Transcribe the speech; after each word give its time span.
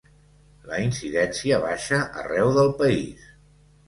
La 0.69 0.77
incidència 0.85 1.59
baixa 1.65 1.99
arreu 2.21 2.49
del 2.57 2.73
país. 2.81 3.29